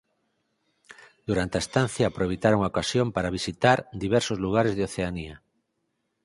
[1.27, 5.35] Durante a estancia aproveitaron a ocasión para visitar diversos lugares de Oceanía.